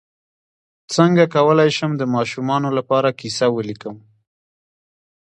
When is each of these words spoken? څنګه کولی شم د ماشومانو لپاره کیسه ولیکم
څنګه 0.93 1.23
کولی 1.35 1.69
شم 1.77 1.91
د 1.97 2.03
ماشومانو 2.15 2.69
لپاره 2.77 3.15
کیسه 3.19 3.45
ولیکم 3.51 3.95